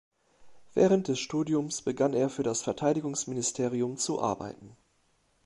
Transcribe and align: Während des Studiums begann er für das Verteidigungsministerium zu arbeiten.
Während 0.73 1.09
des 1.09 1.19
Studiums 1.19 1.83
begann 1.83 2.15
er 2.15 2.31
für 2.31 2.41
das 2.41 2.63
Verteidigungsministerium 2.63 3.97
zu 3.97 4.19
arbeiten. 4.19 4.75